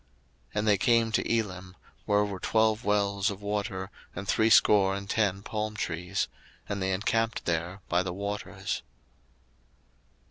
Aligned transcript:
02:015:027 0.47 0.49
And 0.57 0.67
they 0.67 0.77
came 0.79 1.11
to 1.11 1.31
Elim, 1.31 1.75
where 2.07 2.25
were 2.25 2.39
twelve 2.39 2.83
wells 2.83 3.29
of 3.29 3.43
water, 3.43 3.91
and 4.15 4.27
threescore 4.27 4.95
and 4.95 5.07
ten 5.07 5.43
palm 5.43 5.75
trees: 5.75 6.27
and 6.67 6.81
they 6.81 6.91
encamped 6.91 7.45
there 7.45 7.81
by 7.87 8.01
the 8.01 8.11
waters. 8.11 8.81